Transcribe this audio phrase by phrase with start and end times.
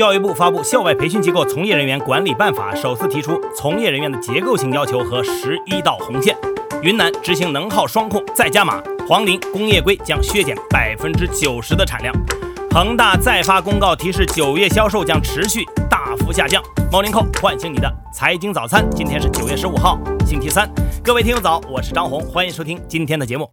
[0.00, 6.34] 教育部发布《校外培训机构从业人员管理办法》，首次提出从业人员的结构性要求和十一道红线。
[6.80, 12.14] 云南执行能耗双控再加码，黄陵工业硅将削减百分之九十的产量。
[12.70, 16.62] 恒大再发公告提示，九月销售将持续大幅下降。
[16.90, 20.66] 猫林扣唤醒你的财经早餐，今天是九月十五号，星期三。
[21.04, 23.46] 各位听友早，我是张红，欢迎收听今天的节目。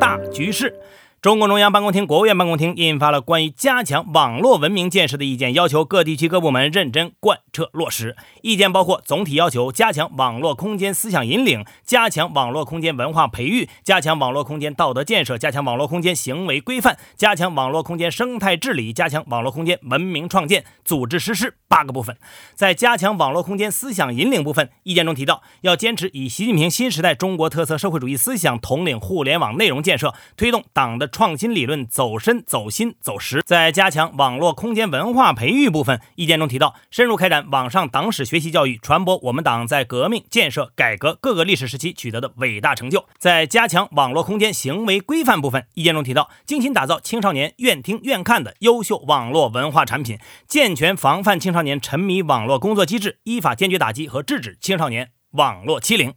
[0.00, 0.74] 大局势。
[1.22, 8.16] 中共中央办公厅、国务院办公厅印发了关于加强网络文明建设的意见，要求各地区各部门认真贯彻落实。
[8.40, 22.16] 意见包括总体要求加强网络空间思想引领，加强网络空间文化培育，加强网络空间道德建设，加强网络空间行为规范，加强网络空间生态治理，加强网络空间文明创建，组织实施八个部分。
[22.56, 31.11] 在加强网络空间思想引领部分，意见中提到，要坚持以习近平新时代中国特色社会主义思想统领互联网内容建设，推动党的。
[31.12, 43.04] 创新理论走深、走心、走实，在加强网络空间文化培育部分，意见中提到，深入开展网上党史学习教育，传播我们党在革命、建设、改革各个历史时期取得的伟大成就。
[43.18, 56.14] 在加强网络空间行为规范部分，意见中提到，精心打造青少年愿听愿看的优秀网络文化产品，健全防范青少年沉迷网络工作机制，依法坚决打击和制止青少年网络欺凌。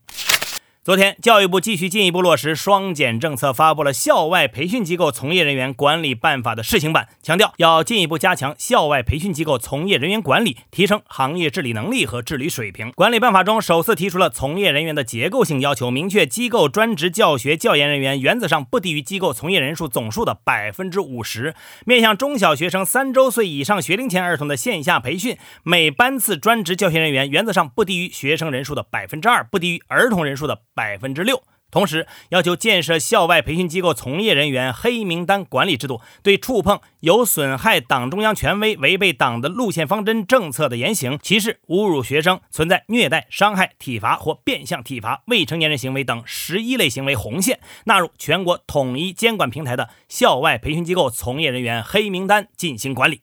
[0.85, 12.91] 昨天，教育部继续进一步落实“双减”政策，发布了《校外培训机构从业人员管理办法》的试行版，强调要进一步加强校外培训机构从业人员管理，提升行业治理能力和治理水平。
[12.91, 21.55] 管理办法中首次提出了从业人员的结构性要求，明确机构专职教学教研人员原则上不低于机构从业人数总数的百分之五十。
[21.87, 30.59] 面向中小学生三周岁以上学龄前儿童的线下培训，每班次专职教学人员原则上不低于学生人数的百分之二，不低于儿童人数的。
[30.75, 53.21] 百分之六，同时要求建设校外培训机构从业人员黑名单管理制度，对触碰有损害党中央权威、违背党的路线方针政策的言行、歧视、侮辱学生、存在虐待、伤害、体罚或变相体罚未成年人行为等十一类行为红线，纳入全国统一监管平台的校外培训机构从业人员黑名单进行管理。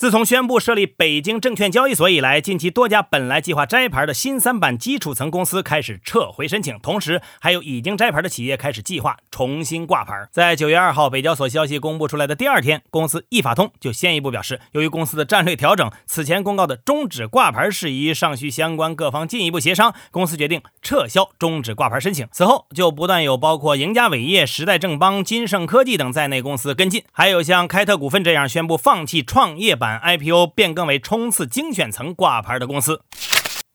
[0.00, 10.26] 自从宣布设立北京证券交易所以来，近期多家本来计划摘牌的新三板基础层公司开始撤回申请，同时还有已经摘牌的企业开始计划重新挂牌。
[10.32, 22.26] 在九月二号北交所消息公布出来的第二天，公司易法通就先一步表示，由于公司的战略调整，此前公告的终止挂牌事宜尚需相关各方进一步协商，公司决定撤销终止挂牌申请。
[22.32, 29.89] 此后就不断有包括赢家伟业、时代正邦、金盛科技等在内公司跟进，还有像开特股份这样宣布放弃创业板。
[29.98, 33.02] IPO 变更为冲刺精选层挂牌的公司。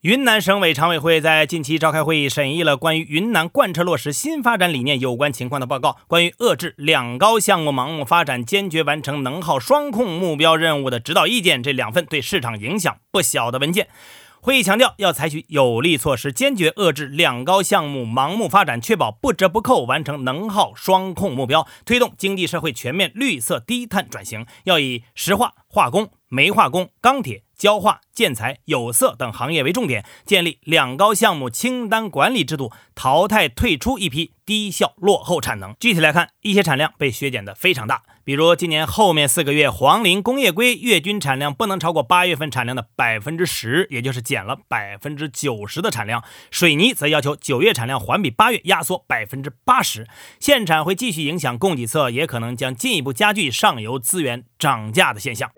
[0.02, 13.88] 云南省委常委会在近期召开会议，审议了关于云南贯彻落实新发展理念有关情况的报告，关于遏制两高项目盲目发展，坚决完成能耗双控目标任务的指导意见这两份对市场影响不小的文件。
[14.46, 24.46] 会议强调，要采取有力措施，坚决遏制两高项目盲目发展，确保不折不扣完成能耗双控目标，推动经济社会全面绿色低碳转型。
[24.66, 27.45] 要以石化、化工、煤化工、钢铁。
[27.58, 35.76] 焦化、建材、有色等行业为重点，建立两高项目清单管理制度，淘汰退出一批低效落后产能。
[35.80, 46.24] 具体来看，一些产量被削减的非常大，比如今年后面四个月，黄磷工业硅月均产量不能超过八月份产量的百分之十，也就是减了百分之九十的产量。
[46.52, 50.08] 水泥则要求九月产量环比八月压缩百分之八十。
[50.40, 55.50] 限产会继续影响供给侧，也可能将进一步加剧上游资源涨价的现象。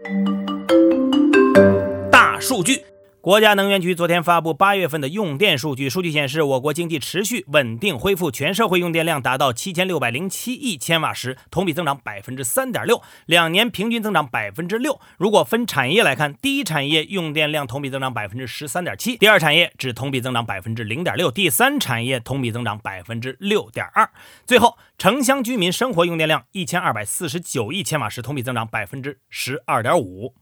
[2.48, 2.86] 数据，
[3.20, 5.90] 国家能源局昨天发布八月份的用电数据。
[5.90, 14.98] 数据显示，我国经济持续稳定恢复，全社会用电量达到七千六百零七亿千瓦时，同比增长百分之三点六，两年平均增长百分之六。
[15.18, 24.10] 如果分产业来看，第一产业用电量同比增长百分之十三点七，第二产业只同比增长百分之零点六，第三产业同比增长百分之六点二。
[24.46, 30.34] 最后，城乡居民生活用电量一千二百四十九亿千瓦时，同比增长百分之十二点五。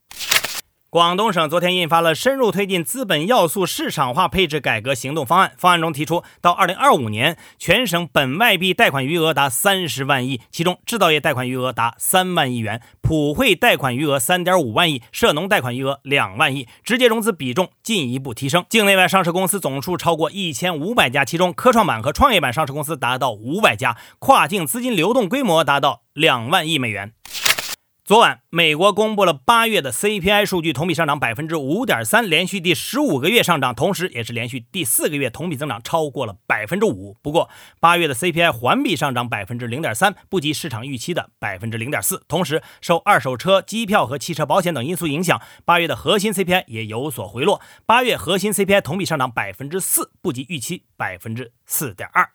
[0.95, 5.51] 广东省昨天印发了深入推进资本要素市场化配置改革行动方案。
[5.57, 18.63] 方案中提出，到二零二五年，全省本外币贷款余额达三十万亿，其中制造业贷款余额达三万亿元，普惠贷款余额三点五万亿，涉农贷款余额两万亿，直接融资比重进一步提升。
[18.69, 27.11] 境内外上市公司总数超过一千五百家，其中科创板和创业板上市公司达到五百家，跨境资金流动规模达到两万亿美元。
[28.07, 37.17] 昨晚，美国公布了八月的 CPI 数据，同比上涨百分之五点三，连续第十五个月上涨，同时也是连续第四个月同比增长超过了百分之五。
[37.23, 37.49] 不过，
[37.79, 42.21] 八月的 CPI 环比上涨百分之零点三，不及市场预期的百分之零点四。
[42.27, 47.59] 同时，受二手车、机票和汽车保险等因素影响，八月的核心 CPI 也有所回落。
[47.87, 52.29] 八月核心 CPI 同比上涨百分之四，不及预期百分之四点二。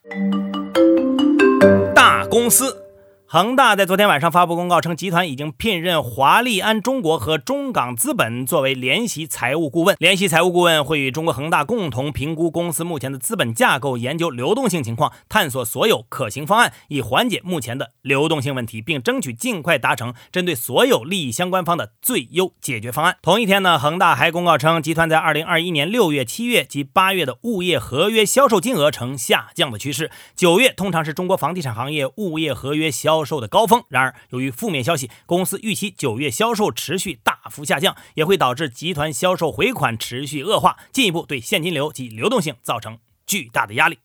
[1.94, 2.89] 大公司。
[3.32, 9.94] 恒大在昨天晚上发布公告称，集团已经聘任华利安中国和中港资本作为联席财务顾问。
[10.00, 23.16] 联席财务顾问会与中国恒大共同评估公司目前的资本架构，研究流动性情况，探索所有可行方案，以缓解目前的流动性问题，并争取尽快达成针对所有利益相关方的最优解决方案。
[23.22, 30.10] 同一天呢，恒大还公告称，集团在二零二一年六月、七月及八月的物业合约销售金额呈下降的趋势。
[30.34, 33.84] 九月通常是中国房地产行业物业合约销销售的高峰。
[33.88, 43.98] 然而，由于负面消息，公司预期九月销售持续大幅下降，也会导致集团销售回款持续恶化，进一步对现金流及流动性造成巨大的压力。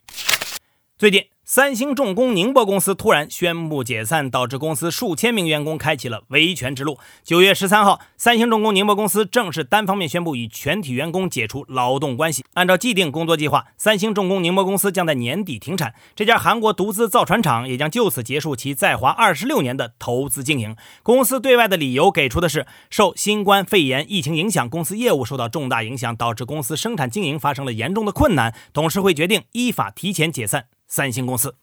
[0.98, 1.35] 最近。
[1.48, 6.98] 三星重工宁波公司突然宣布解散，导致公司数千名员工开启了维权之路。
[7.22, 12.44] 九月十三号，三星重工宁波公司正式单方面宣布与全体员工解除劳动关系。
[12.54, 20.74] 按照既定工作计划，三星重工宁波公司将在年底停产，这家韩国独资造船厂也将就此结束其在华二十六年的投资经营。
[21.04, 28.52] 公司对外的理由给出的是，受新冠肺炎疫情影响，公司业务受到重大影响，导致公司生产经营发生了严重的困难。
[28.72, 30.64] 董事会决定依法提前解散。
[30.86, 31.54] 三星公司。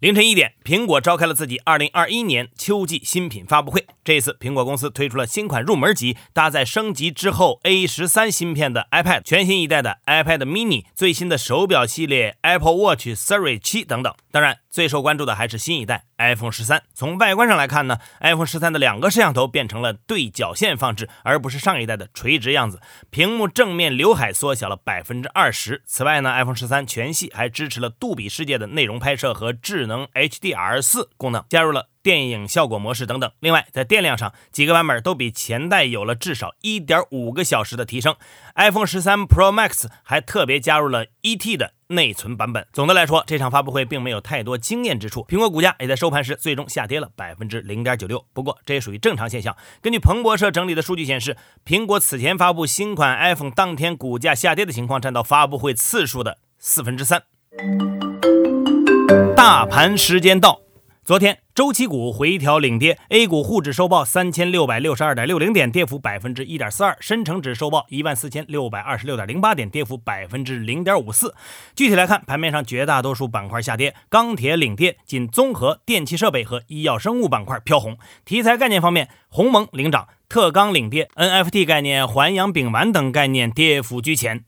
[0.00, 3.86] 凌晨一点，苹果召开了自己二零二一年秋季新品发布会。
[4.02, 14.12] 这次，苹果公司推出了新款入门级、搭载升级之后 A 十三芯片的 iPad，全新一代的 iPad mini，最新的手表系列 Apple Watch Series 七等等。
[14.32, 16.82] 当然，最受关注的还是新一代 iPhone 十三。
[16.94, 22.80] 从外观上来看呢，iPhone 十三的两个摄像头变成了对角线放置，而不是上一代的垂直样子。
[23.10, 25.82] 屏幕正面刘海缩小了百分之二十。
[25.84, 31.90] 此外呢，iPhone 十三全系还支持了杜比世界的内容拍摄和智能 HDR 四功能，加入了。
[32.02, 33.30] 电影效果模式等等。
[33.38, 38.16] 另外，在电量上，几个版本都比前代有了至少一点五个小时的提升。
[38.56, 42.66] iPhone 十三 Pro Max 还特别加入了一 T 的内存版本。
[42.72, 45.24] 总的来说，这场发布会并没有太多惊艳之处。
[45.28, 48.24] 苹果股价也在收盘时最终下跌了百分之零点九六。
[48.32, 49.56] 不过，这也属于正常现象。
[49.80, 57.22] 根据彭博社整理的数据显示，苹果此前发布新款 iPhone 当天股价下跌的情况占到发布会次数的四分之三。
[59.36, 60.60] 大盘时间到。
[61.04, 71.34] 昨天，周期股回调领跌，A 股沪指收报三千六百六十二点六零点，跌幅百分之一点四二；深成指收报一万四千六百二十六点零八点，跌幅百分之零点五四。
[71.74, 77.98] 具体来看，盘面上绝大多数板块下跌，钢铁领跌，仅综合、电气设备和医药生物板块飘红。
[78.24, 84.44] 题材概念方面，鸿蒙领涨，特钢领跌，NFT 概念、环氧丙烷等概念跌幅居前。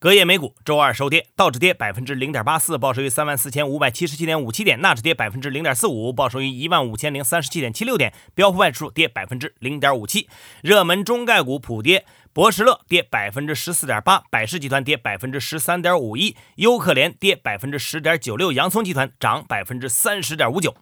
[0.00, 10.28] 隔夜美股周二收跌，道指跌百分之零点八四，报收于三万四千五百七十七点五七点；纳指跌百分之零点四五，报收于一万五千零三十七点七六点；标普外指数跌百分之零点五七。
[10.62, 20.76] 热门中概股普跌，博时乐跌百分之十四点八，百世集团跌百分之十三点五一，优客联跌百分之十点九六，洋葱集团涨百分之三十点五九。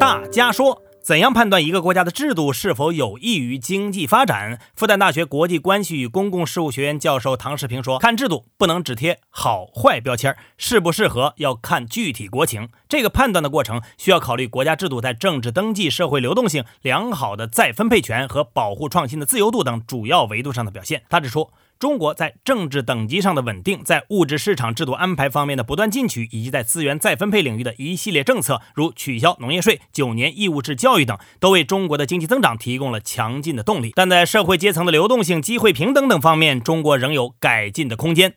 [0.00, 0.82] 大家说。
[1.02, 4.60] 怎样判断一个国家的制度是否有益于经济发展？
[4.76, 12.68] 复旦大学国际关系与公共事务学院教授唐世平说：“看制度不能只贴好坏标签，适不适合要看具体国情。
[12.88, 21.50] 这个判断的过程需要考虑国家制度在政治登记、社会流动性、良好的再分配权和保护创新的自由度等主要维度上的表现。”他指出。
[21.82, 33.90] 中国在政治等级上的稳定，在物质市场制度安排方面的不断进取，以及在资源再分配领域的一系列政策，如取消农业税、九年义务制教育等，都为中国的经济增长提供了强劲的动力。
[33.96, 38.34] 但在社会阶层的流动性、机会平等等方面，中国仍有改进的空间。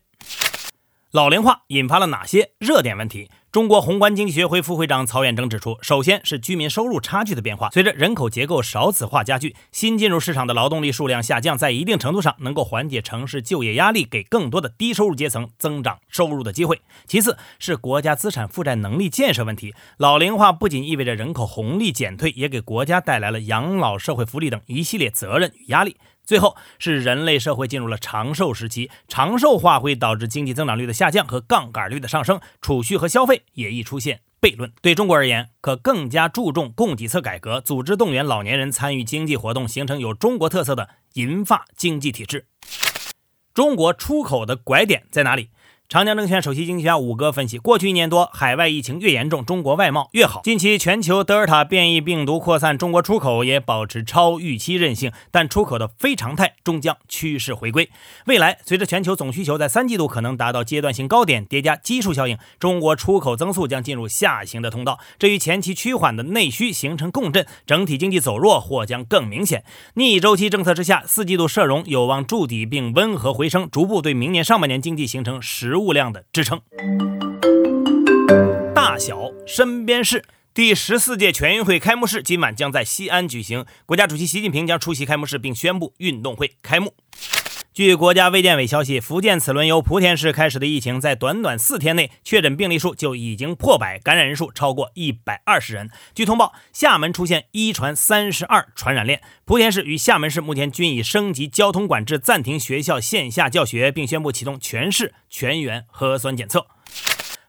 [1.16, 3.30] 老龄化引发了哪些热点问题？
[3.50, 7.70] 中国宏观经济学会副会长曹远征指出，首先是居民收入差距的变化。
[7.70, 16.82] 随着人口结构少子化加剧，新进入市场的劳动力数量下降，在一定程度上能够缓解城市就业压力，给更多的低收入阶层增长收入的机会。
[17.08, 19.74] 其次是国家资产负债能力建设问题。
[19.96, 25.96] 老龄化不仅意味着人口红利减退，也给国家带来了养老、社会福利等一系列责任与压力。
[26.26, 34.72] 最后是人类社会进入了长寿时期，长寿化会导致经济增长率的下降和杠杆率的上升，储蓄和消费也易出现悖论。
[34.82, 42.48] 对中国而言，可更加注重供给侧改革，组织动员老年人参与经济活动，形成有中国特色的银发经济体制。
[43.54, 45.50] 中国出口的拐点在哪里？
[45.88, 50.42] 长江证券首席经济学家武哥分析，过去一年多，海外疫情越严重，中国外贸越好。
[50.44, 57.88] 近期全球德尔塔变异病毒扩散，中国出口也保持超预期韧性，但出口的非常态终将趋势回归。
[58.26, 69.64] 未来，随着全球总需求在三季度可能达到阶段性高点，叠加基数效应，中国出口增速将进入下行的通道，这与前期趋缓的内需形成共振，整体经济走弱或将更明显。
[69.94, 75.75] 逆周期政策之下，四季度社融有望筑底并温和回升，逐步对明年上半年经济形成实。
[75.76, 76.62] 食物量的支撑。
[78.74, 86.94] 大小身边事，第十四届全运会开幕式今晚将在西安举行，国家主席习近平将出席开幕式并宣布运动会开幕。
[87.76, 95.90] 据国家卫健委消息，福建此轮由莆田市开始的疫情，在短短四天内确诊病例数就已经破百，感染人数超过一百二十人。
[96.14, 106.68] 据通报，厦门出现一传三十二传染链，莆田市与厦门市目前均已升级交通管制，暂停学校线下教学，并宣布启动全市全员核酸检测。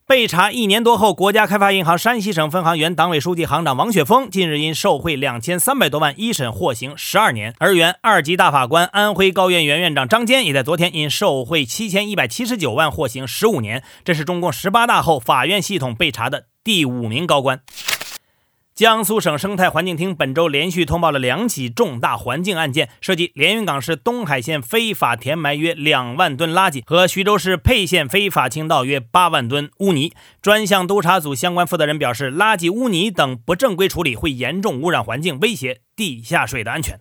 [0.09, 13.83] 被查一年多后，国家开发银行山西省分行原党委书记、行长王雪峰近日因受贿两千三百多万一审获刑十二年，而原二级大法官、安徽高院原院长张坚也在昨天因受贿七千一百七十九万获刑十五年。
[14.05, 17.61] 这是中共十八大后法院系统被查的第五名高官。
[18.77, 30.13] 江苏省生态环境厅本周连续通报了两起重大环境案件，涉及连云港市东海县非法填埋约两万吨垃圾和徐州市沛县非法倾倒约八万吨污泥。
[30.43, 37.01] 专项督查组相关负责人表示，垃圾污泥等不正规处理会严重污染环境，威胁地下水的安全。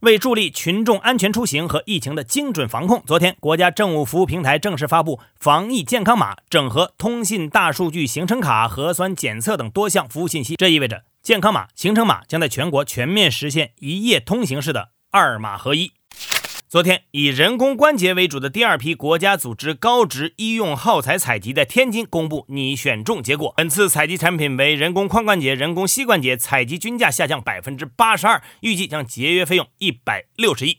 [0.00, 10.56] 为助力群众安全出行和疫情的精准防控，昨天国家政务服务平台正式发布防疫健康码，整合通信、大数据、行程卡、核酸检测等多项服务信息。
[10.56, 15.92] 这意味着健康码、行程码将在全国全面实现一夜通行式的二码合一。
[16.70, 23.52] 昨天，以人工关节为主的第二批国家组织高值医用耗材采集在天津公布拟选中结果。
[23.56, 30.78] 本次采集产品为人工髋关节、人工膝关节，采集均价下降百分之八十二，预计将节约费用一百六十亿。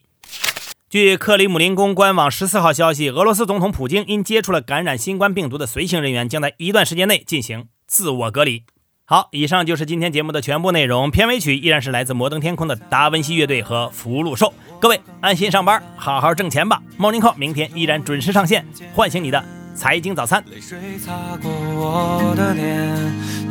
[0.90, 8.64] 据克里姆林宫官网十四号消息，俄罗斯总统普京因接触了感染新冠病毒的随行人员，将在一段时间内进行自我隔离。
[9.12, 11.12] 好，以上就是今天节目的全部内容。
[11.12, 14.54] 片尾曲依然是来自摩登天空的达文西乐队和福禄寿。
[14.80, 16.82] 各位安心上班，好好挣钱吧。
[16.98, 18.66] Morning Call 明天依然准时上线，
[18.96, 19.44] 唤醒你的
[19.76, 20.42] 财经早餐。
[20.50, 22.96] 泪水擦过我的脸，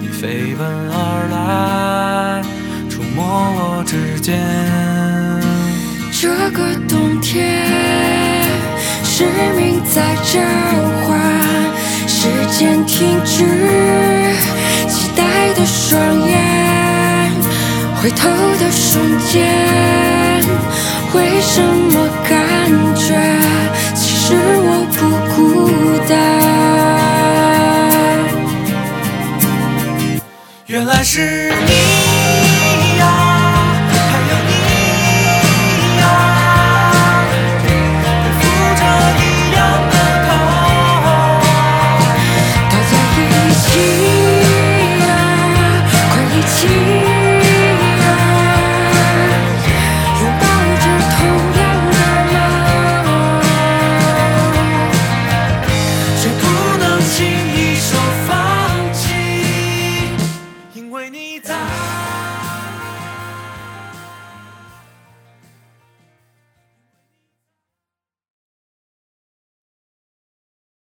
[0.00, 2.42] 你飞奔而来，
[2.88, 4.40] 触摸我指尖。
[6.10, 7.68] 这个冬天，
[9.04, 9.26] 使
[9.58, 10.40] 命在召
[11.06, 11.20] 唤，
[12.08, 13.44] 时间停止。
[15.16, 17.32] 待的双眼，
[18.00, 19.46] 回头的瞬间，
[21.14, 22.38] 为什么感
[22.94, 23.14] 觉
[23.94, 24.98] 其实我不
[25.34, 25.38] 孤
[26.08, 26.12] 单？
[30.66, 31.52] 原来是。